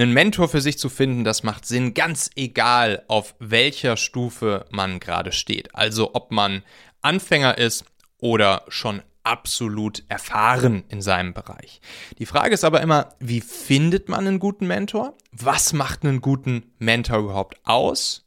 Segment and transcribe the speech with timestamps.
[0.00, 5.00] Einen Mentor für sich zu finden, das macht Sinn, ganz egal, auf welcher Stufe man
[5.00, 5.74] gerade steht.
[5.74, 6.62] Also ob man
[7.00, 7.84] Anfänger ist
[8.18, 11.80] oder schon absolut erfahren in seinem Bereich.
[12.20, 15.14] Die Frage ist aber immer, wie findet man einen guten Mentor?
[15.32, 18.24] Was macht einen guten Mentor überhaupt aus?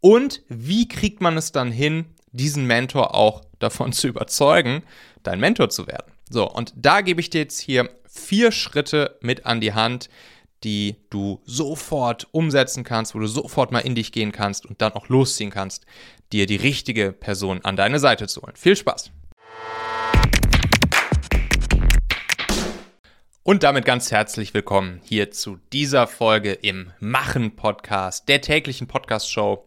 [0.00, 4.82] Und wie kriegt man es dann hin, diesen Mentor auch davon zu überzeugen,
[5.22, 6.14] dein Mentor zu werden?
[6.30, 10.08] So, und da gebe ich dir jetzt hier vier Schritte mit an die Hand,
[10.64, 14.92] die du sofort umsetzen kannst, wo du sofort mal in dich gehen kannst und dann
[14.92, 15.84] auch losziehen kannst,
[16.32, 18.56] dir die richtige Person an deine Seite zu holen.
[18.56, 19.12] Viel Spaß!
[23.42, 29.30] Und damit ganz herzlich willkommen hier zu dieser Folge im Machen Podcast, der täglichen Podcast
[29.30, 29.66] Show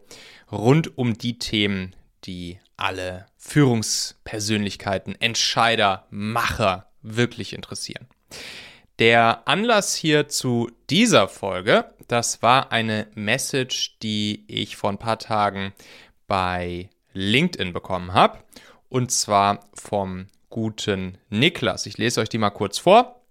[0.50, 1.94] rund um die Themen,
[2.24, 8.08] die alle Führungspersönlichkeiten, Entscheider, Macher wirklich interessieren.
[8.98, 15.20] Der Anlass hier zu dieser Folge, das war eine Message, die ich vor ein paar
[15.20, 15.72] Tagen
[16.26, 18.40] bei LinkedIn bekommen habe.
[18.88, 21.86] Und zwar vom guten Niklas.
[21.86, 23.22] Ich lese euch die mal kurz vor.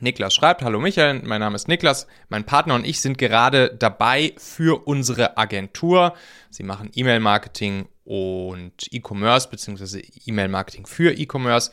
[0.00, 4.32] Niklas schreibt, hallo Michael, mein Name ist Niklas, mein Partner und ich sind gerade dabei
[4.38, 6.14] für unsere Agentur.
[6.50, 11.70] Sie machen E-Mail-Marketing und E-Commerce beziehungsweise E-Mail-Marketing für E-Commerce,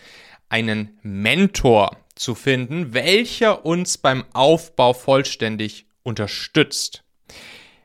[0.49, 7.03] einen Mentor zu finden, welcher uns beim Aufbau vollständig unterstützt.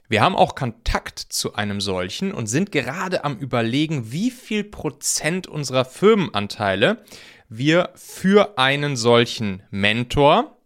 [0.09, 5.47] Wir haben auch Kontakt zu einem solchen und sind gerade am Überlegen, wie viel Prozent
[5.47, 7.05] unserer Firmenanteile
[7.49, 10.59] wir für einen solchen Mentor,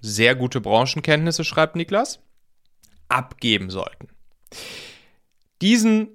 [0.00, 2.20] sehr gute Branchenkenntnisse, schreibt Niklas,
[3.08, 4.08] abgeben sollten.
[5.62, 6.08] Diesen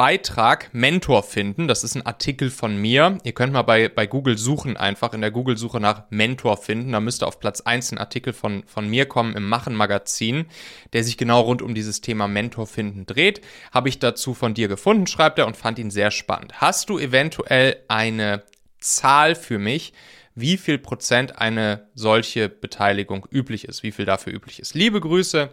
[0.00, 3.18] Beitrag Mentor finden, das ist ein Artikel von mir.
[3.22, 6.92] Ihr könnt mal bei, bei Google suchen, einfach in der Google-Suche nach Mentor finden.
[6.92, 10.46] Da müsste auf Platz 1 ein Artikel von, von mir kommen im Machen-Magazin,
[10.94, 13.42] der sich genau rund um dieses Thema Mentor finden dreht.
[13.72, 16.62] Habe ich dazu von dir gefunden, schreibt er, und fand ihn sehr spannend.
[16.62, 18.44] Hast du eventuell eine
[18.78, 19.92] Zahl für mich,
[20.34, 24.72] wie viel Prozent eine solche Beteiligung üblich ist, wie viel dafür üblich ist.
[24.72, 25.50] Liebe Grüße,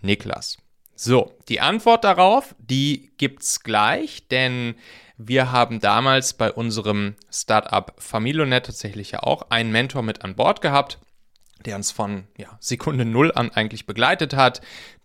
[0.00, 0.56] Niklas.
[0.94, 4.74] So, die Antwort darauf, die gibt's gleich, denn
[5.16, 10.60] wir haben damals bei unserem Startup Familionet tatsächlich ja auch einen Mentor mit an Bord
[10.60, 10.98] gehabt,
[11.64, 14.60] der uns von ja, Sekunde Null an eigentlich begleitet hat,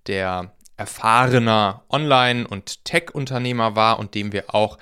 [0.07, 4.77] der erfahrener Online- und Tech-Unternehmer war und dem wir auch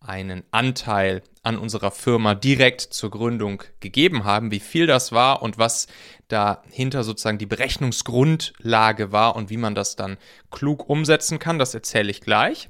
[0.00, 5.58] einen Anteil an unserer Firma direkt zur Gründung gegeben haben, wie viel das war und
[5.58, 5.86] was
[6.28, 10.18] dahinter sozusagen die Berechnungsgrundlage war und wie man das dann
[10.50, 12.68] klug umsetzen kann, das erzähle ich gleich.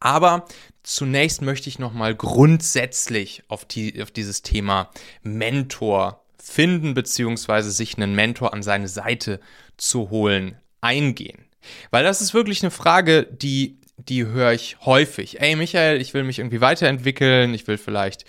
[0.00, 0.46] Aber
[0.82, 4.90] zunächst möchte ich nochmal grundsätzlich auf, die, auf dieses Thema
[5.22, 9.40] Mentor finden, beziehungsweise sich einen Mentor an seine Seite
[9.76, 11.44] zu holen, eingehen.
[11.90, 15.40] Weil das ist wirklich eine Frage, die die höre ich häufig.
[15.40, 18.24] Ey, Michael, ich will mich irgendwie weiterentwickeln, ich will vielleicht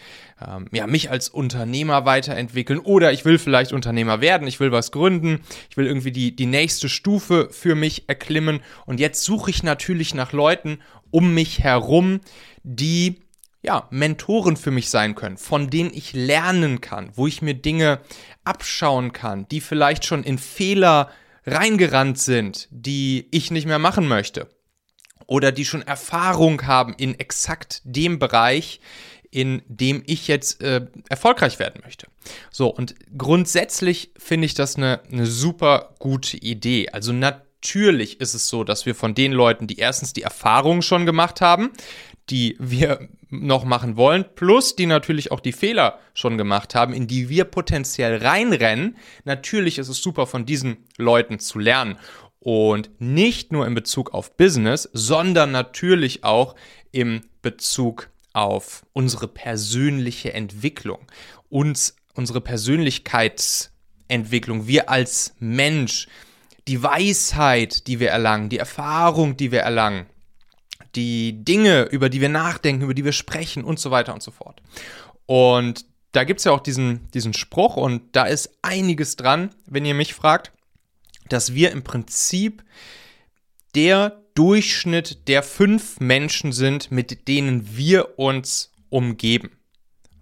[0.45, 4.91] ähm, ja, mich als Unternehmer weiterentwickeln oder ich will vielleicht Unternehmer werden, ich will was
[4.91, 8.61] gründen, ich will irgendwie die, die nächste Stufe für mich erklimmen.
[8.85, 10.79] Und jetzt suche ich natürlich nach Leuten
[11.11, 12.19] um mich herum,
[12.63, 13.21] die
[13.61, 17.99] ja, Mentoren für mich sein können, von denen ich lernen kann, wo ich mir Dinge
[18.43, 21.09] abschauen kann, die vielleicht schon in Fehler
[21.45, 24.47] reingerannt sind, die ich nicht mehr machen möchte
[25.29, 28.81] oder die schon Erfahrung haben in exakt dem Bereich,
[29.29, 32.07] in dem ich jetzt äh, erfolgreich werden möchte.
[32.49, 36.89] So, und grundsätzlich finde ich das eine, eine super gute Idee.
[36.89, 41.05] Also natürlich ist es so, dass wir von den Leuten, die erstens die Erfahrung schon
[41.05, 41.69] gemacht haben,
[42.31, 47.05] die wir noch machen wollen, plus die natürlich auch die Fehler schon gemacht haben, in
[47.05, 48.97] die wir potenziell reinrennen.
[49.25, 51.99] Natürlich ist es super, von diesen Leuten zu lernen.
[52.39, 56.55] Und nicht nur in Bezug auf Business, sondern natürlich auch
[56.91, 61.05] im Bezug auf unsere persönliche Entwicklung,
[61.49, 66.07] uns, unsere Persönlichkeitsentwicklung, wir als Mensch,
[66.67, 70.05] die Weisheit, die wir erlangen, die Erfahrung, die wir erlangen,
[70.95, 74.31] die Dinge, über die wir nachdenken, über die wir sprechen und so weiter und so
[74.31, 74.61] fort.
[75.25, 79.85] Und da gibt es ja auch diesen, diesen Spruch und da ist einiges dran, wenn
[79.85, 80.51] ihr mich fragt
[81.33, 82.63] dass wir im Prinzip
[83.75, 89.51] der Durchschnitt der fünf Menschen sind, mit denen wir uns umgeben.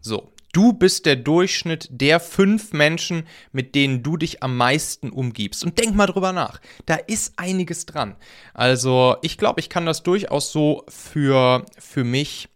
[0.01, 5.63] So, du bist der Durchschnitt der fünf Menschen, mit denen du dich am meisten umgibst.
[5.63, 6.59] Und denk mal drüber nach.
[6.85, 8.15] Da ist einiges dran.
[8.53, 12.49] Also, ich glaube, ich kann das durchaus so für, für mich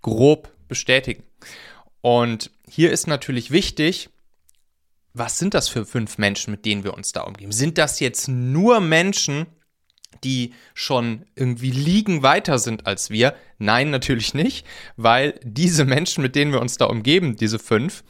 [0.00, 1.24] grob bestätigen.
[2.00, 4.08] Und hier ist natürlich wichtig,
[5.14, 7.52] was sind das für fünf Menschen, mit denen wir uns da umgeben?
[7.52, 9.46] Sind das jetzt nur Menschen,
[10.24, 13.34] die schon irgendwie liegen weiter sind als wir?
[13.58, 14.66] Nein, natürlich nicht,
[14.96, 18.04] weil diese Menschen, mit denen wir uns da umgeben, diese fünf,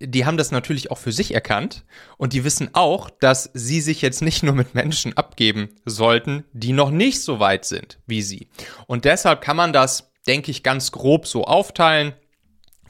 [0.00, 1.84] die haben das natürlich auch für sich erkannt
[2.18, 6.72] und die wissen auch, dass sie sich jetzt nicht nur mit Menschen abgeben sollten, die
[6.72, 8.48] noch nicht so weit sind wie sie.
[8.86, 12.14] Und deshalb kann man das, denke ich, ganz grob so aufteilen.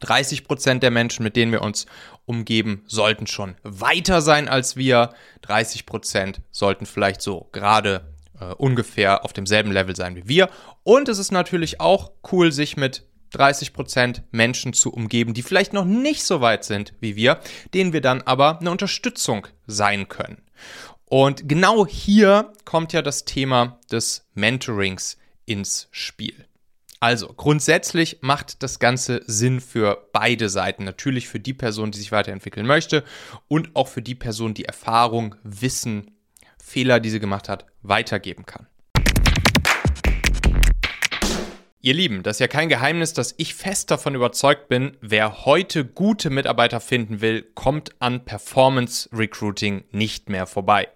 [0.01, 1.87] 30 Prozent der Menschen, mit denen wir uns
[2.25, 5.11] umgeben, sollten schon weiter sein als wir.
[5.43, 10.49] 30 Prozent sollten vielleicht so gerade äh, ungefähr auf demselben Level sein wie wir.
[10.83, 15.73] Und es ist natürlich auch cool, sich mit 30 Prozent Menschen zu umgeben, die vielleicht
[15.73, 17.41] noch nicht so weit sind wie wir,
[17.75, 20.43] denen wir dann aber eine Unterstützung sein können.
[21.05, 26.48] Und genau hier kommt ja das Thema des Mentorings ins Spiel.
[27.01, 30.85] Also grundsätzlich macht das Ganze Sinn für beide Seiten.
[30.85, 33.05] Natürlich für die Person, die sich weiterentwickeln möchte
[33.47, 36.11] und auch für die Person, die Erfahrung, Wissen,
[36.63, 38.67] Fehler, die sie gemacht hat, weitergeben kann.
[41.81, 45.85] Ihr Lieben, das ist ja kein Geheimnis, dass ich fest davon überzeugt bin, wer heute
[45.85, 50.89] gute Mitarbeiter finden will, kommt an Performance Recruiting nicht mehr vorbei.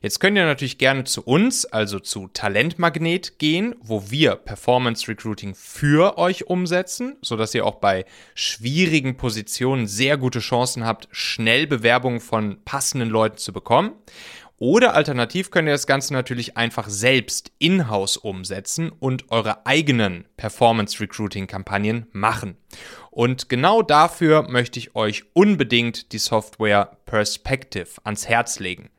[0.00, 5.54] Jetzt könnt ihr natürlich gerne zu uns, also zu Talentmagnet gehen, wo wir Performance Recruiting
[5.54, 12.20] für euch umsetzen, sodass ihr auch bei schwierigen Positionen sehr gute Chancen habt, schnell Bewerbungen
[12.20, 13.92] von passenden Leuten zu bekommen.
[14.62, 21.00] Oder alternativ könnt ihr das Ganze natürlich einfach selbst in-house umsetzen und eure eigenen Performance
[21.00, 22.58] Recruiting Kampagnen machen.
[23.10, 28.90] Und genau dafür möchte ich euch unbedingt die Software Perspective ans Herz legen.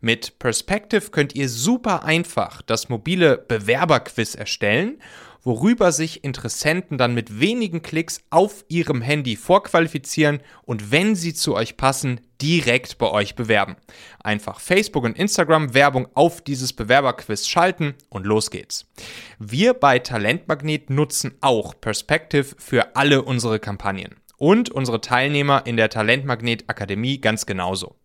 [0.00, 5.02] Mit Perspective könnt ihr super einfach das mobile Bewerberquiz erstellen
[5.48, 11.54] worüber sich Interessenten dann mit wenigen Klicks auf ihrem Handy vorqualifizieren und wenn sie zu
[11.54, 13.76] euch passen, direkt bei euch bewerben.
[14.22, 18.90] Einfach Facebook und Instagram Werbung auf dieses Bewerberquiz schalten und los geht's.
[19.38, 25.88] Wir bei Talentmagnet nutzen auch Perspective für alle unsere Kampagnen und unsere Teilnehmer in der
[25.88, 27.96] Talentmagnet Akademie ganz genauso.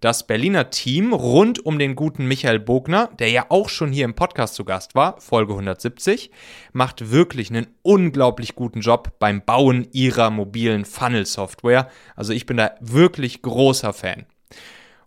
[0.00, 4.14] Das Berliner Team rund um den guten Michael Bogner, der ja auch schon hier im
[4.14, 6.30] Podcast zu Gast war, Folge 170,
[6.72, 11.88] macht wirklich einen unglaublich guten Job beim Bauen ihrer mobilen Funnel-Software.
[12.16, 14.26] Also ich bin da wirklich großer Fan.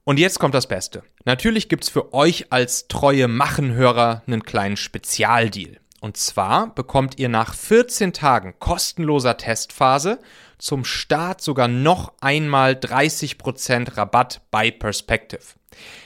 [0.06, 1.04] Und jetzt kommt das Beste.
[1.26, 5.80] Natürlich gibt's für euch als treue Machenhörer einen kleinen Spezialdeal.
[6.00, 10.20] Und zwar bekommt ihr nach 14 Tagen kostenloser Testphase
[10.58, 15.44] zum Start sogar noch einmal 30% Rabatt bei Perspective.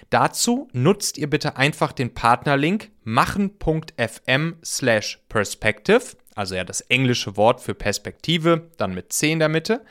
[0.10, 7.62] Dazu nutzt ihr bitte einfach den Partnerlink machen.fm slash perspective, also ja das englische Wort
[7.62, 9.86] für Perspektive, dann mit 10 in der Mitte.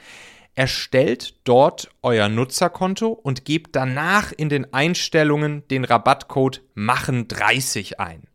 [0.54, 8.27] Erstellt dort euer Nutzerkonto und gebt danach in den Einstellungen den Rabattcode machen30 ein.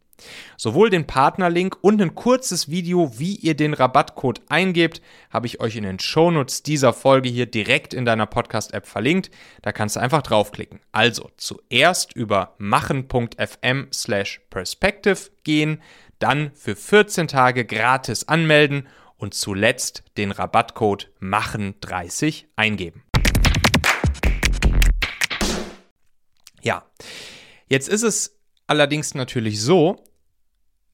[0.57, 5.75] Sowohl den Partnerlink und ein kurzes Video, wie ihr den Rabattcode eingebt, habe ich euch
[5.75, 9.31] in den Shownotes dieser Folge hier direkt in deiner Podcast-App verlinkt.
[9.62, 10.80] Da kannst du einfach draufklicken.
[10.92, 15.81] Also zuerst über machen.fm slash perspective gehen,
[16.19, 18.88] dann für 14 Tage gratis anmelden
[19.18, 23.04] und zuletzt den Rabattcode machen30 eingeben.
[26.62, 26.86] Ja,
[27.68, 30.04] jetzt ist es allerdings natürlich so,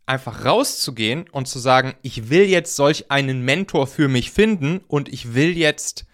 [0.09, 5.07] einfach rauszugehen und zu sagen, ich will jetzt solch einen Mentor für mich finden und
[5.07, 6.05] ich will jetzt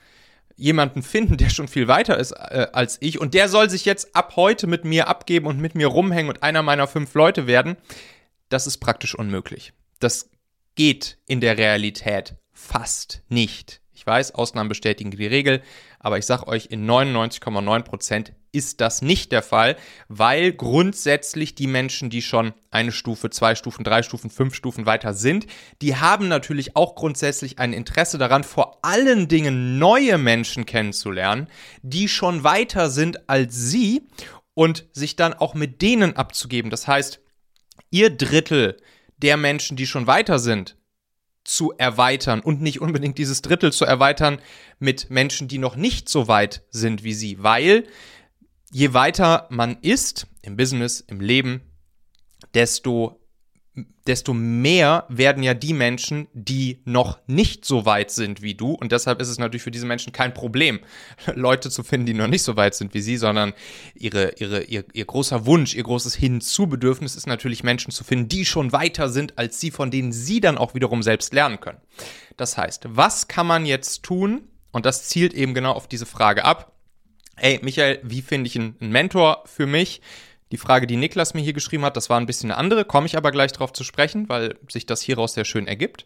[0.58, 4.16] jemanden finden, der schon viel weiter ist äh, als ich und der soll sich jetzt
[4.16, 7.78] ab heute mit mir abgeben und mit mir rumhängen und einer meiner fünf Leute werden,
[8.50, 9.74] das ist praktisch unmöglich.
[10.00, 10.30] Das
[10.76, 13.82] geht in der Realität fast nicht.
[13.94, 15.62] Ich weiß, Ausnahmen bestätigen die Regel,
[16.00, 19.76] aber ich sage euch, in 99,9% ist das nicht der Fall,
[20.08, 25.14] weil grundsätzlich die Menschen, die schon eine Stufe, zwei Stufen, drei Stufen, fünf Stufen weiter
[25.14, 25.46] sind,
[25.82, 31.48] die haben natürlich auch grundsätzlich ein Interesse daran, vor allen Dingen neue Menschen kennenzulernen,
[31.82, 34.04] die schon weiter sind als sie
[34.54, 36.72] und sich dann auch mit denen abzugeben.
[36.72, 37.20] Das heißt,
[37.92, 38.78] ihr Drittel
[39.18, 40.78] der Menschen, die schon weiter sind,
[41.46, 44.40] zu erweitern und nicht unbedingt dieses Drittel zu erweitern
[44.80, 47.86] mit Menschen, die noch nicht so weit sind wie sie, weil
[48.76, 51.62] je weiter man ist im Business, im Leben,
[52.54, 53.22] desto
[54.06, 58.72] desto mehr werden ja die Menschen, die noch nicht so weit sind wie du.
[58.72, 60.80] Und deshalb ist es natürlich für diese Menschen kein Problem,
[61.36, 63.54] Leute zu finden, die noch nicht so weit sind wie sie, sondern
[63.96, 68.46] ihre, ihre, ihr, ihr großer Wunsch, ihr großes Hinzubedürfnis ist natürlich Menschen zu finden, die
[68.46, 71.80] schon weiter sind als sie, von denen sie dann auch wiederum selbst lernen können.
[72.38, 74.50] Das heißt, was kann man jetzt tun?
[74.72, 76.75] Und das zielt eben genau auf diese Frage ab.
[77.38, 80.02] Ey, Michael, wie finde ich einen Mentor für mich?
[80.52, 83.08] Die Frage, die Niklas mir hier geschrieben hat, das war ein bisschen eine andere, komme
[83.08, 86.06] ich aber gleich darauf zu sprechen, weil sich das hieraus sehr schön ergibt.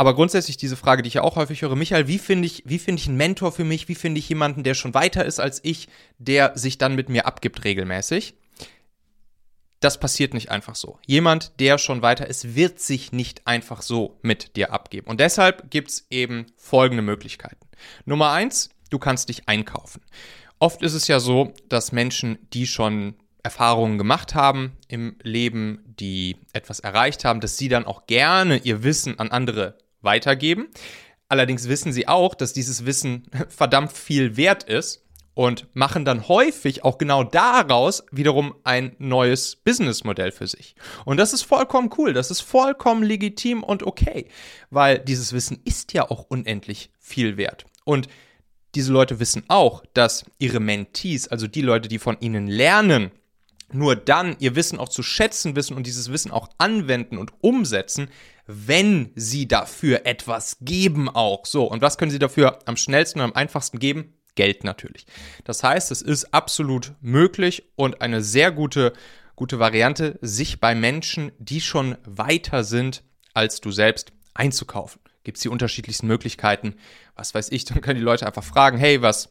[0.00, 2.78] Aber grundsätzlich diese Frage, die ich ja auch häufig höre, Michael, wie finde ich, wie
[2.78, 3.88] finde ich einen Mentor für mich?
[3.88, 5.88] Wie finde ich jemanden, der schon weiter ist als ich,
[6.18, 8.34] der sich dann mit mir abgibt regelmäßig?
[9.80, 11.00] Das passiert nicht einfach so.
[11.04, 15.08] Jemand, der schon weiter ist, wird sich nicht einfach so mit dir abgeben.
[15.08, 17.66] Und deshalb gibt es eben folgende Möglichkeiten.
[18.04, 20.02] Nummer eins, du kannst dich einkaufen.
[20.58, 26.36] Oft ist es ja so, dass Menschen, die schon Erfahrungen gemacht haben im Leben, die
[26.52, 30.68] etwas erreicht haben, dass sie dann auch gerne ihr Wissen an andere weitergeben.
[31.28, 35.04] Allerdings wissen sie auch, dass dieses Wissen verdammt viel wert ist
[35.34, 40.74] und machen dann häufig auch genau daraus wiederum ein neues Businessmodell für sich.
[41.04, 44.26] Und das ist vollkommen cool, das ist vollkommen legitim und okay,
[44.70, 47.66] weil dieses Wissen ist ja auch unendlich viel wert.
[47.84, 48.08] Und
[48.78, 53.10] diese Leute wissen auch, dass ihre Mentees, also die Leute, die von ihnen lernen,
[53.72, 58.08] nur dann ihr Wissen auch zu schätzen wissen und dieses Wissen auch anwenden und umsetzen,
[58.46, 61.44] wenn sie dafür etwas geben auch.
[61.44, 64.14] So, und was können sie dafür am schnellsten und am einfachsten geben?
[64.36, 65.06] Geld natürlich.
[65.42, 68.92] Das heißt, es ist absolut möglich und eine sehr gute,
[69.34, 73.02] gute Variante, sich bei Menschen, die schon weiter sind
[73.34, 75.00] als du selbst, einzukaufen.
[75.28, 76.74] Gibt es die unterschiedlichsten Möglichkeiten?
[77.14, 79.28] Was weiß ich, dann können die Leute einfach fragen, hey, was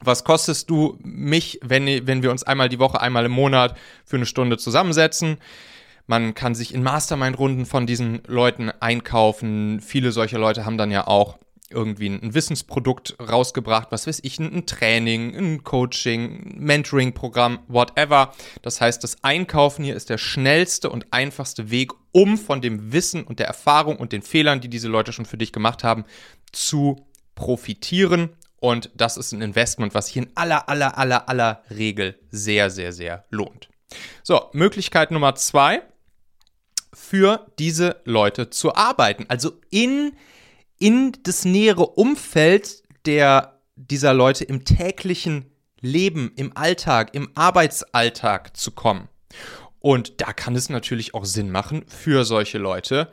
[0.00, 4.16] was kostest du mich, wenn, wenn wir uns einmal die Woche, einmal im Monat für
[4.16, 5.36] eine Stunde zusammensetzen?
[6.06, 9.82] Man kann sich in Mastermind-Runden von diesen Leuten einkaufen.
[9.82, 11.36] Viele solcher Leute haben dann ja auch
[11.70, 18.34] irgendwie ein Wissensprodukt rausgebracht, was weiß ich, ein Training, ein Coaching, Mentoring-Programm, whatever.
[18.62, 23.24] Das heißt, das Einkaufen hier ist der schnellste und einfachste Weg, um von dem Wissen
[23.24, 26.04] und der Erfahrung und den Fehlern, die diese Leute schon für dich gemacht haben,
[26.52, 32.18] zu profitieren und das ist ein Investment, was sich in aller, aller, aller, aller Regel
[32.30, 33.68] sehr, sehr, sehr lohnt.
[34.22, 35.82] So, Möglichkeit Nummer zwei,
[36.92, 39.26] für diese Leute zu arbeiten.
[39.28, 40.12] Also in,
[40.78, 45.46] in das nähere Umfeld der, dieser Leute im täglichen
[45.80, 49.08] Leben, im Alltag, im Arbeitsalltag zu kommen.
[49.80, 53.10] Und da kann es natürlich auch Sinn machen, für solche Leute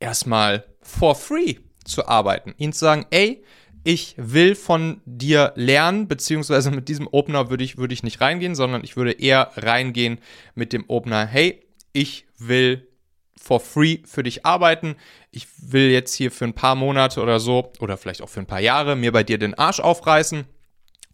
[0.00, 2.54] erstmal for free zu arbeiten.
[2.58, 3.42] Ihnen zu sagen, ey,
[3.84, 8.54] ich will von dir lernen, beziehungsweise mit diesem Opener würde ich, würde ich nicht reingehen,
[8.54, 10.18] sondern ich würde eher reingehen
[10.54, 12.87] mit dem Opener, hey, ich will
[13.40, 14.96] for free für dich arbeiten.
[15.30, 18.46] Ich will jetzt hier für ein paar Monate oder so oder vielleicht auch für ein
[18.46, 20.44] paar Jahre mir bei dir den Arsch aufreißen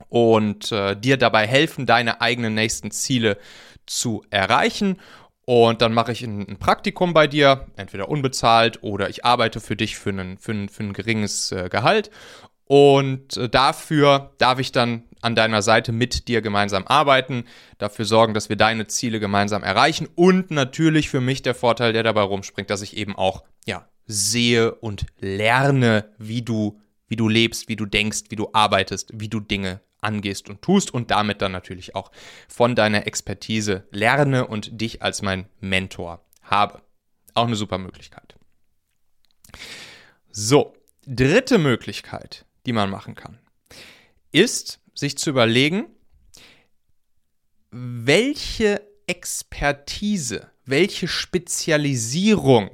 [0.09, 3.39] und äh, dir dabei helfen, deine eigenen nächsten Ziele
[3.87, 5.01] zu erreichen.
[5.47, 9.97] Und dann mache ich ein, Praktikum bei dir, entweder unbezahlt oder ich arbeite für dich
[9.97, 12.11] für, einen, für, ein, für ein geringes äh, Gehalt.
[12.67, 17.45] Und äh, dafür darf ich dann an deiner Seite mit dir gemeinsam arbeiten,
[17.79, 22.03] dafür sorgen, dass wir deine Ziele gemeinsam erreichen und natürlich für mich der Vorteil, der
[22.03, 27.69] dabei rumspringt, dass ich eben auch ja sehe und lerne, wie du wie du lebst,
[27.69, 31.53] wie du denkst, wie du arbeitest, wie du Dinge angehst und tust und damit dann
[31.53, 32.11] natürlich auch
[32.49, 36.83] von deiner Expertise lerne und dich als mein Mentor habe.
[37.35, 38.37] Auch eine super Möglichkeit.
[40.31, 40.75] So,
[41.07, 43.39] dritte Möglichkeit, die man machen kann,
[44.33, 45.87] ist, sich zu überlegen,
[47.71, 52.71] welche Expertise, welche Spezialisierung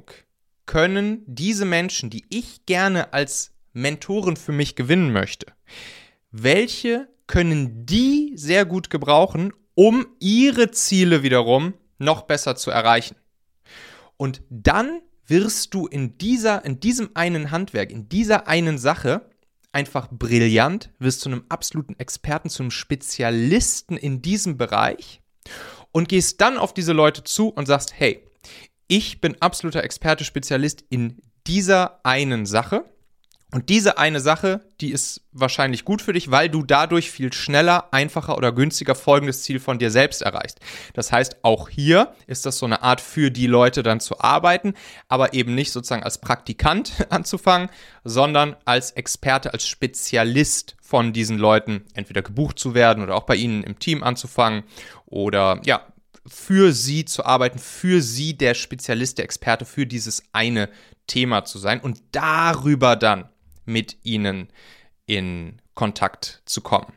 [0.65, 5.47] können diese Menschen, die ich gerne als Mentoren für mich gewinnen möchte,
[6.31, 13.15] welche können die sehr gut gebrauchen, um ihre Ziele wiederum noch besser zu erreichen.
[14.17, 19.30] Und dann wirst du in dieser, in diesem einen Handwerk, in dieser einen Sache
[19.71, 25.21] einfach brillant, wirst zu einem absoluten Experten, zu einem Spezialisten in diesem Bereich
[25.91, 28.27] und gehst dann auf diese Leute zu und sagst, hey,
[28.87, 32.85] ich bin absoluter Experte, Spezialist in dieser einen Sache
[33.53, 37.93] und diese eine Sache, die ist wahrscheinlich gut für dich, weil du dadurch viel schneller,
[37.93, 40.59] einfacher oder günstiger folgendes Ziel von dir selbst erreichst.
[40.93, 44.73] Das heißt, auch hier ist das so eine Art für die Leute dann zu arbeiten,
[45.09, 47.69] aber eben nicht sozusagen als Praktikant anzufangen,
[48.05, 53.35] sondern als Experte, als Spezialist von diesen Leuten entweder gebucht zu werden oder auch bei
[53.35, 54.63] ihnen im Team anzufangen
[55.05, 55.85] oder ja,
[56.25, 60.69] für sie zu arbeiten, für sie der Spezialist, der Experte für dieses eine
[61.07, 63.27] Thema zu sein und darüber dann
[63.65, 64.51] mit ihnen
[65.05, 66.93] in Kontakt zu kommen.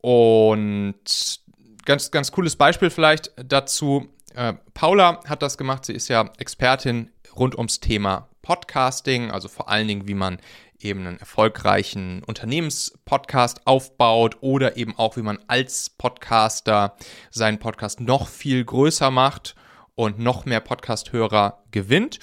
[0.00, 1.40] Und
[1.84, 4.08] ganz, ganz cooles Beispiel vielleicht dazu.
[4.34, 5.84] Äh, Paula hat das gemacht.
[5.84, 10.38] Sie ist ja Expertin rund ums Thema Podcasting, also vor allen Dingen, wie man
[10.78, 16.96] eben einen erfolgreichen Unternehmenspodcast aufbaut oder eben auch, wie man als Podcaster
[17.30, 19.56] seinen Podcast noch viel größer macht
[19.94, 22.20] und noch mehr Podcast-Hörer gewinnt.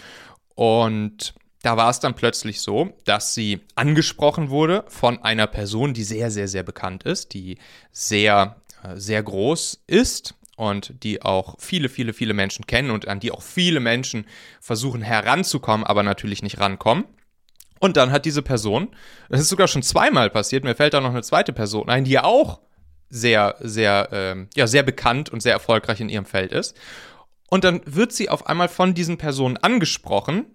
[0.55, 6.03] Und da war es dann plötzlich so, dass sie angesprochen wurde von einer Person, die
[6.03, 7.57] sehr, sehr, sehr bekannt ist, die
[7.91, 13.21] sehr, äh, sehr groß ist und die auch viele, viele, viele Menschen kennen und an
[13.21, 14.25] die auch viele Menschen
[14.59, 17.05] versuchen heranzukommen, aber natürlich nicht rankommen.
[17.79, 18.89] Und dann hat diese Person,
[19.29, 22.19] das ist sogar schon zweimal passiert, mir fällt da noch eine zweite Person ein, die
[22.19, 22.59] auch
[23.09, 26.75] sehr, sehr, ähm, ja, sehr bekannt und sehr erfolgreich in ihrem Feld ist.
[27.49, 30.47] Und dann wird sie auf einmal von diesen Personen angesprochen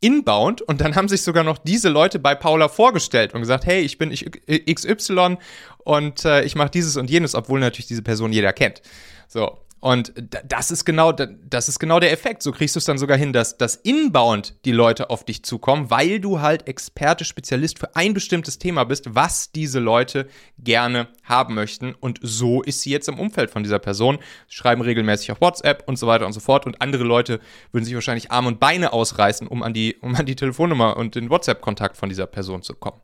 [0.00, 3.80] inbound und dann haben sich sogar noch diese Leute bei Paula vorgestellt und gesagt, hey,
[3.80, 5.38] ich bin XY
[5.78, 8.82] und äh, ich mache dieses und jenes, obwohl natürlich diese Person jeder kennt.
[9.28, 9.58] So.
[9.86, 12.42] Und das ist genau, das ist genau der Effekt.
[12.42, 15.92] So kriegst du es dann sogar hin, dass, dass inbound die Leute auf dich zukommen,
[15.92, 20.26] weil du halt Experte, Spezialist für ein bestimmtes Thema bist, was diese Leute
[20.58, 21.94] gerne haben möchten.
[21.94, 24.18] Und so ist sie jetzt im Umfeld von dieser Person.
[24.48, 26.66] Sie schreiben regelmäßig auf WhatsApp und so weiter und so fort.
[26.66, 27.38] Und andere Leute
[27.70, 31.14] würden sich wahrscheinlich Arme und Beine ausreißen, um an die, um an die Telefonnummer und
[31.14, 33.00] den WhatsApp-Kontakt von dieser Person zu kommen.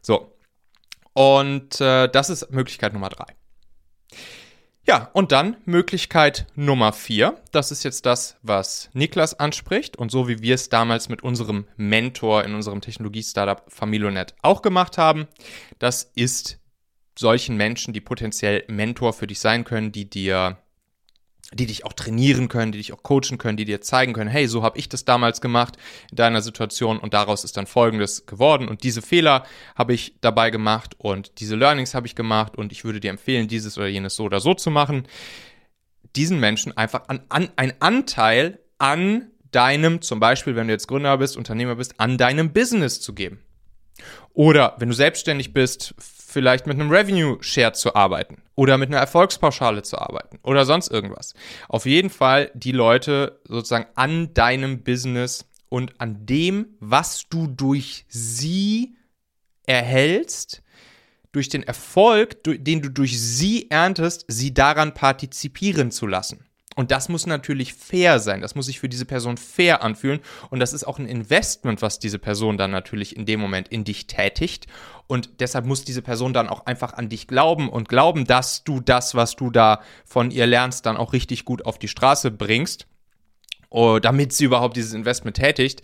[0.00, 0.36] So.
[1.12, 3.34] Und äh, das ist Möglichkeit Nummer drei.
[4.90, 7.40] Ja, und dann Möglichkeit Nummer vier.
[7.52, 11.68] Das ist jetzt das, was Niklas anspricht und so wie wir es damals mit unserem
[11.76, 15.28] Mentor in unserem Technologie-Startup Familonet auch gemacht haben.
[15.78, 16.58] Das ist
[17.16, 20.58] solchen Menschen, die potenziell Mentor für dich sein können, die dir
[21.52, 24.46] die dich auch trainieren können, die dich auch coachen können, die dir zeigen können, hey,
[24.46, 25.76] so habe ich das damals gemacht
[26.10, 30.50] in deiner Situation und daraus ist dann Folgendes geworden und diese Fehler habe ich dabei
[30.50, 34.16] gemacht und diese Learnings habe ich gemacht und ich würde dir empfehlen, dieses oder jenes
[34.16, 35.06] so oder so zu machen.
[36.16, 41.18] Diesen Menschen einfach an, an, ein Anteil an deinem, zum Beispiel, wenn du jetzt Gründer
[41.18, 43.40] bist, Unternehmer bist, an deinem Business zu geben.
[44.32, 45.94] Oder wenn du selbstständig bist,
[46.30, 50.90] vielleicht mit einem Revenue Share zu arbeiten oder mit einer Erfolgspauschale zu arbeiten oder sonst
[50.90, 51.34] irgendwas.
[51.68, 58.04] Auf jeden Fall die Leute sozusagen an deinem Business und an dem, was du durch
[58.08, 58.96] sie
[59.66, 60.62] erhältst,
[61.32, 66.44] durch den Erfolg, den du durch sie erntest, sie daran partizipieren zu lassen.
[66.76, 68.40] Und das muss natürlich fair sein.
[68.40, 70.20] Das muss sich für diese Person fair anfühlen.
[70.50, 73.84] Und das ist auch ein Investment, was diese Person dann natürlich in dem Moment in
[73.84, 74.66] dich tätigt.
[75.10, 78.78] Und deshalb muss diese Person dann auch einfach an dich glauben und glauben, dass du
[78.78, 82.86] das, was du da von ihr lernst, dann auch richtig gut auf die Straße bringst,
[83.70, 85.82] oh, damit sie überhaupt dieses Investment tätigt.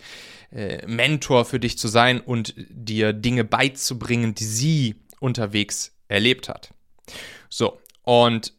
[0.49, 6.73] Äh, Mentor für dich zu sein und dir Dinge beizubringen, die sie unterwegs erlebt hat.
[7.49, 8.53] So, und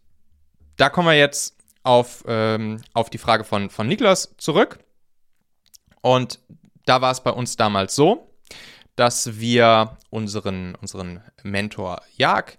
[0.77, 4.81] da kommen wir jetzt auf, ähm, auf die Frage von, von Niklas zurück.
[6.03, 6.41] Und
[6.85, 8.28] da war es bei uns damals so,
[8.99, 12.57] dass wir unseren, unseren Mentor Jag,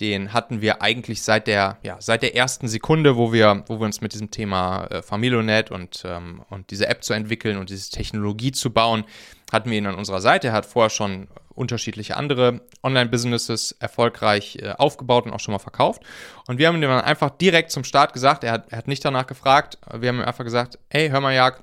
[0.00, 3.86] den hatten wir eigentlich seit der, ja, seit der ersten Sekunde, wo wir, wo wir
[3.86, 7.90] uns mit diesem Thema äh, Familionet und, ähm, und diese App zu entwickeln und diese
[7.90, 9.04] Technologie zu bauen,
[9.52, 10.48] hatten wir ihn an unserer Seite.
[10.48, 16.02] Er hat vorher schon unterschiedliche andere Online-Businesses erfolgreich äh, aufgebaut und auch schon mal verkauft.
[16.46, 19.04] Und wir haben ihm dann einfach direkt zum Start gesagt, er hat, er hat nicht
[19.04, 21.62] danach gefragt, wir haben ihm einfach gesagt, hey, hör mal, Jag,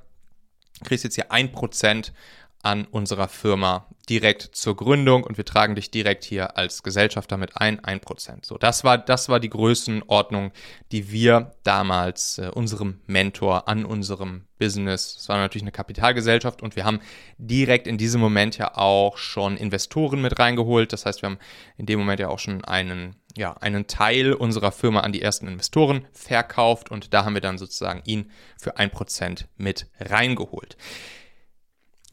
[0.83, 2.13] kriegst jetzt hier ein Prozent
[2.61, 7.57] an unserer Firma direkt zur Gründung und wir tragen dich direkt hier als Gesellschafter mit
[7.57, 8.45] ein, 1%.
[8.45, 10.51] So, das war, das war die Größenordnung,
[10.91, 16.75] die wir damals äh, unserem Mentor an unserem Business, das war natürlich eine Kapitalgesellschaft und
[16.75, 16.99] wir haben
[17.37, 20.91] direkt in diesem Moment ja auch schon Investoren mit reingeholt.
[20.91, 21.39] Das heißt, wir haben
[21.77, 25.47] in dem Moment ja auch schon einen, ja, einen Teil unserer Firma an die ersten
[25.47, 30.75] Investoren verkauft und da haben wir dann sozusagen ihn für 1% mit reingeholt.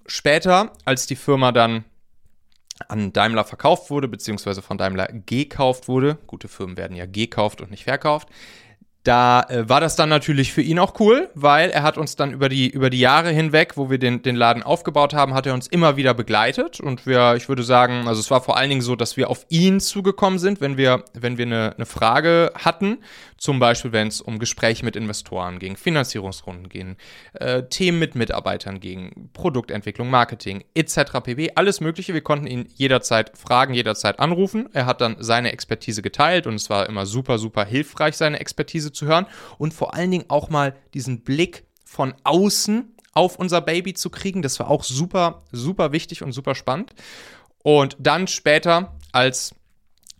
[0.06, 1.84] Später, als die Firma dann
[2.88, 7.70] an Daimler verkauft wurde, beziehungsweise von Daimler gekauft wurde, gute Firmen werden ja gekauft und
[7.70, 8.28] nicht verkauft,
[9.06, 12.32] da äh, war das dann natürlich für ihn auch cool, weil er hat uns dann
[12.32, 15.54] über die, über die Jahre hinweg, wo wir den, den Laden aufgebaut haben, hat er
[15.54, 16.80] uns immer wieder begleitet.
[16.80, 19.46] Und wir, ich würde sagen, also es war vor allen Dingen so, dass wir auf
[19.48, 22.98] ihn zugekommen sind, wenn wir, wenn wir eine, eine Frage hatten.
[23.38, 26.96] Zum Beispiel, wenn es um Gespräche mit Investoren ging, Finanzierungsrunden ging,
[27.34, 31.20] äh, Themen mit Mitarbeitern ging, Produktentwicklung, Marketing, etc.
[31.22, 31.52] pp.
[31.54, 32.14] Alles Mögliche.
[32.14, 34.70] Wir konnten ihn jederzeit fragen, jederzeit anrufen.
[34.72, 38.90] Er hat dann seine Expertise geteilt und es war immer super, super hilfreich, seine Expertise
[38.96, 39.26] zu hören
[39.58, 44.42] und vor allen Dingen auch mal diesen Blick von außen auf unser Baby zu kriegen.
[44.42, 46.94] Das war auch super, super wichtig und super spannend.
[47.62, 49.54] Und dann später, als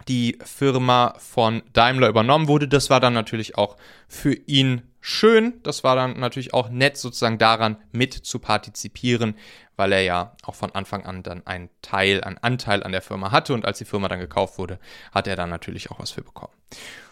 [0.09, 3.77] die Firma von Daimler übernommen wurde, das war dann natürlich auch
[4.09, 5.61] für ihn schön.
[5.63, 9.37] Das war dann natürlich auch nett, sozusagen daran mit zu partizipieren,
[9.77, 13.31] weil er ja auch von Anfang an dann einen Teil, einen Anteil an der Firma
[13.31, 14.79] hatte und als die Firma dann gekauft wurde,
[15.13, 16.55] hat er dann natürlich auch was für bekommen.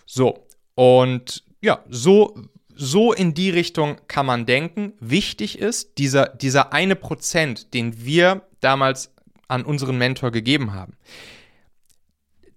[0.07, 2.38] So, und ja, so,
[2.74, 4.92] so in die Richtung kann man denken.
[5.00, 9.14] Wichtig ist, dieser, dieser eine Prozent, den wir damals
[9.48, 10.98] an unseren Mentor gegeben haben,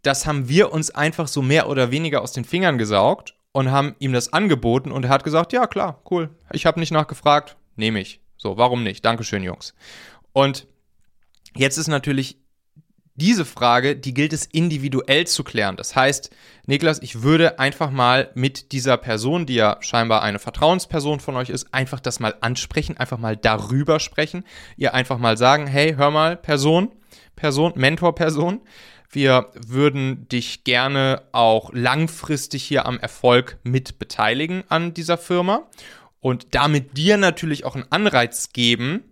[0.01, 3.95] das haben wir uns einfach so mehr oder weniger aus den Fingern gesaugt und haben
[3.99, 8.01] ihm das angeboten und er hat gesagt, ja klar, cool, ich habe nicht nachgefragt, nehme
[8.01, 8.19] ich.
[8.35, 9.05] So, warum nicht?
[9.05, 9.73] Dankeschön, Jungs.
[10.33, 10.67] Und
[11.55, 12.37] jetzt ist natürlich
[13.17, 15.75] diese Frage, die gilt es individuell zu klären.
[15.75, 16.29] Das heißt,
[16.67, 21.49] Niklas, ich würde einfach mal mit dieser Person, die ja scheinbar eine Vertrauensperson von euch
[21.49, 24.45] ist, einfach das mal ansprechen, einfach mal darüber sprechen,
[24.77, 26.91] ihr einfach mal sagen, hey, hör mal, Person,
[27.35, 28.61] Person, Mentorperson,
[29.09, 35.67] wir würden dich gerne auch langfristig hier am Erfolg mit beteiligen an dieser Firma
[36.19, 39.03] und damit dir natürlich auch einen Anreiz geben,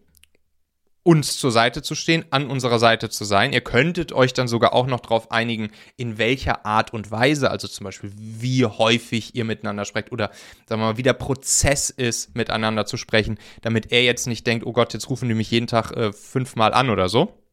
[1.06, 3.54] uns zur Seite zu stehen, an unserer Seite zu sein.
[3.54, 7.68] Ihr könntet euch dann sogar auch noch darauf einigen, in welcher Art und Weise, also
[7.68, 10.32] zum Beispiel, wie häufig ihr miteinander sprecht oder
[10.68, 14.65] sagen wir mal, wie der Prozess ist, miteinander zu sprechen, damit er jetzt nicht denkt,
[14.65, 17.44] oh Gott, jetzt rufen die mich jeden Tag äh, fünfmal an oder so.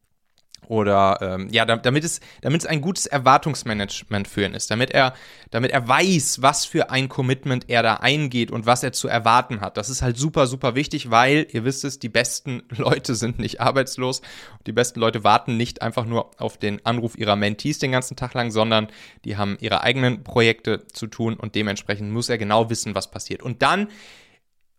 [0.67, 5.13] Oder ähm, ja, damit es, damit es ein gutes Erwartungsmanagement führen ist, damit er,
[5.51, 9.61] damit er weiß, was für ein Commitment er da eingeht und was er zu erwarten
[9.61, 9.77] hat.
[9.77, 13.61] Das ist halt super, super wichtig, weil, ihr wisst es, die besten Leute sind nicht
[13.61, 14.21] arbeitslos.
[14.65, 18.33] Die besten Leute warten nicht einfach nur auf den Anruf ihrer Mentees den ganzen Tag
[18.33, 18.87] lang, sondern
[19.25, 23.43] die haben ihre eigenen Projekte zu tun und dementsprechend muss er genau wissen, was passiert.
[23.43, 23.87] Und dann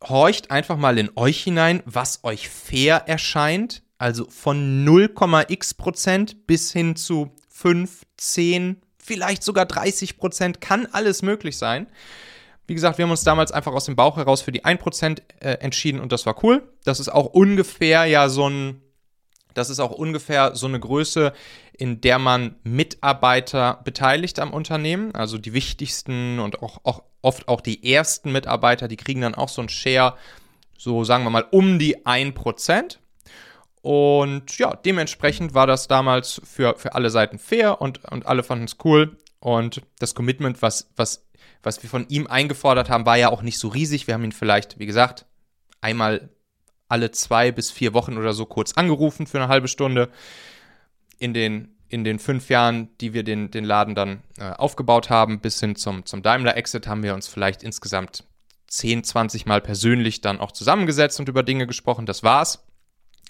[0.08, 6.70] horcht einfach mal in euch hinein, was euch fair erscheint also von 0,x Prozent bis
[6.70, 11.86] hin zu 5, 10, vielleicht sogar 30 Prozent kann alles möglich sein.
[12.66, 15.52] Wie gesagt, wir haben uns damals einfach aus dem Bauch heraus für die 1% äh,
[15.52, 16.68] entschieden und das war cool.
[16.84, 18.82] Das ist auch ungefähr ja so ein,
[19.54, 21.32] das ist auch ungefähr so eine Größe,
[21.72, 25.14] in der man Mitarbeiter beteiligt am Unternehmen.
[25.14, 29.48] Also die wichtigsten und auch, auch oft auch die ersten Mitarbeiter, die kriegen dann auch
[29.48, 30.18] so ein Share,
[30.76, 32.98] so sagen wir mal um die 1%.
[33.84, 38.64] Und ja, dementsprechend war das damals für, für alle Seiten fair und, und alle fanden
[38.64, 39.18] es cool.
[39.40, 41.26] Und das Commitment, was, was,
[41.62, 44.06] was wir von ihm eingefordert haben, war ja auch nicht so riesig.
[44.06, 45.26] Wir haben ihn vielleicht, wie gesagt,
[45.82, 46.30] einmal
[46.88, 50.08] alle zwei bis vier Wochen oder so kurz angerufen für eine halbe Stunde.
[51.18, 55.40] In den, in den fünf Jahren, die wir den, den Laden dann äh, aufgebaut haben,
[55.40, 58.24] bis hin zum, zum Daimler-Exit, haben wir uns vielleicht insgesamt
[58.68, 62.06] 10, 20 Mal persönlich dann auch zusammengesetzt und über Dinge gesprochen.
[62.06, 62.64] Das war's.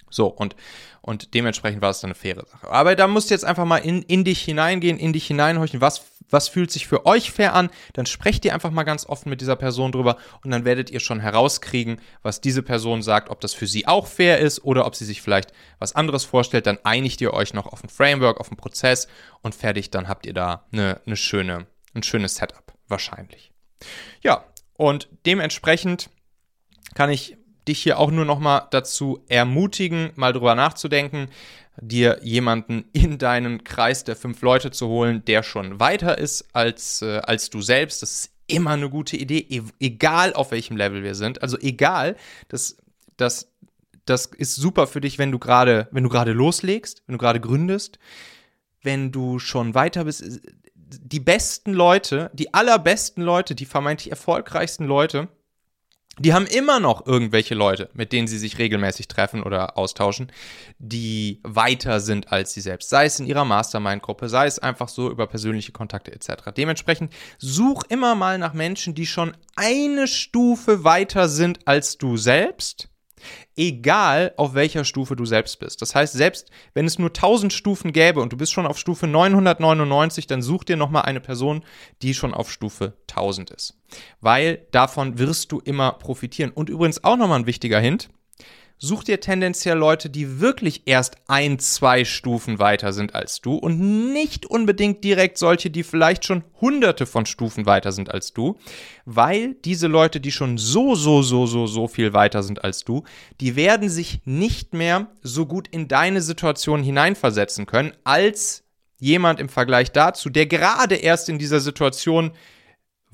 [0.09, 0.55] So, und,
[1.01, 2.69] und dementsprechend war es dann eine faire Sache.
[2.69, 6.05] Aber da musst du jetzt einfach mal in, in dich hineingehen, in dich hineinhorchen, was,
[6.29, 9.41] was fühlt sich für euch fair an, dann sprecht ihr einfach mal ganz offen mit
[9.41, 13.53] dieser Person drüber und dann werdet ihr schon herauskriegen, was diese Person sagt, ob das
[13.53, 17.21] für sie auch fair ist oder ob sie sich vielleicht was anderes vorstellt, dann einigt
[17.21, 19.07] ihr euch noch auf ein Framework, auf einen Prozess
[19.41, 23.51] und fertig, dann habt ihr da eine, eine schöne, ein schönes Setup, wahrscheinlich.
[24.21, 24.45] Ja,
[24.77, 26.09] und dementsprechend
[26.95, 31.29] kann ich dich hier auch nur noch mal dazu ermutigen, mal drüber nachzudenken,
[31.81, 37.01] dir jemanden in deinen Kreis der fünf Leute zu holen, der schon weiter ist als,
[37.01, 38.01] äh, als du selbst.
[38.01, 41.41] Das ist immer eine gute Idee, e egal auf welchem Level wir sind.
[41.41, 42.15] Also egal,
[42.47, 42.77] das,
[43.17, 43.51] das,
[44.05, 47.39] das ist super für dich, wenn du gerade, wenn du gerade loslegst, wenn du gerade
[47.39, 47.99] gründest,
[48.81, 50.41] wenn du schon weiter bist.
[50.75, 55.27] Die besten Leute, die allerbesten Leute, die vermeintlich erfolgreichsten Leute,
[56.19, 60.31] die haben immer noch irgendwelche Leute, mit denen sie sich regelmäßig treffen oder austauschen,
[60.79, 62.89] die weiter sind als sie selbst.
[62.89, 66.51] Sei es in ihrer Mastermind-Gruppe, sei es einfach so über persönliche Kontakte etc.
[66.55, 72.89] Dementsprechend such immer mal nach Menschen, die schon eine Stufe weiter sind als du selbst
[73.55, 75.81] egal auf welcher Stufe du selbst bist.
[75.81, 79.07] Das heißt, selbst wenn es nur 1000 Stufen gäbe und du bist schon auf Stufe
[79.07, 81.63] 999, dann such dir nochmal eine Person,
[82.01, 83.77] die schon auf Stufe 1000 ist.
[84.21, 86.51] Weil davon wirst du immer profitieren.
[86.51, 88.09] Und übrigens auch nochmal ein wichtiger Hint
[88.77, 94.13] such dir tendenziell Leute, die wirklich erst ein, zwei Stufen weiter sind als du und
[94.13, 98.57] nicht unbedingt direkt solche, die vielleicht schon hunderte von Stufen weiter sind als du,
[99.05, 103.03] weil diese Leute, die schon so, so, so, so, so viel weiter sind als du,
[103.39, 108.63] die werden sich nicht mehr so gut in deine Situation hineinversetzen können, als
[108.99, 112.31] jemand im Vergleich dazu, der gerade erst in dieser Situation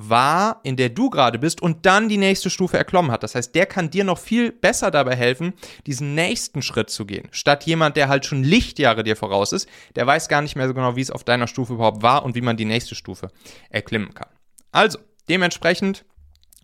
[0.10, 3.24] war, in der du gerade bist und dann die nächste Stufe erklommen hat.
[3.24, 5.54] Das heißt, der kann dir noch viel besser dabei helfen,
[5.86, 7.28] diesen nächsten Schritt zu gehen.
[7.32, 10.74] Statt jemand, der halt schon Lichtjahre dir voraus ist, der weiß gar nicht mehr so
[10.74, 13.30] genau, wie es auf deiner Stufe überhaupt war und wie man die nächste Stufe
[13.70, 14.30] erklimmen kann.
[14.72, 16.06] Also, dementsprechend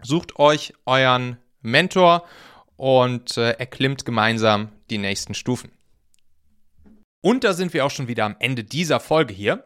[0.02, 2.26] sucht euch euren Mentor
[2.76, 5.71] und äh, erklimmt gemeinsam die nächsten Stufen.
[7.21, 9.65] Und da sind wir auch schon wieder am Ende dieser Folge hier.